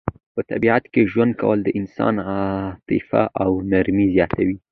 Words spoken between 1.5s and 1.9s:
د